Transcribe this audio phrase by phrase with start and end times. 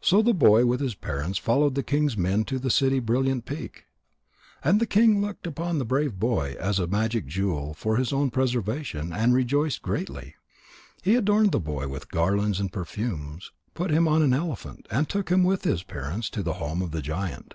[0.00, 3.86] So the boy with his parents followed the king's men to the city Brilliant peak.
[4.62, 8.30] And the king looked upon the brave boy as a magic jewel for his own
[8.30, 10.36] preservation, and rejoiced greatly.
[11.02, 15.28] He adorned the boy with garlands and perfumes, put him on an elephant, and took
[15.28, 17.54] him with his parents to the home of the giant.